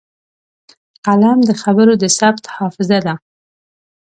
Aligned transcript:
قلم 1.05 1.39
د 1.49 1.51
خبرو 1.61 1.93
د 2.01 2.03
ثبت 2.17 2.43
حافظه 2.55 2.97
ده 3.05 3.15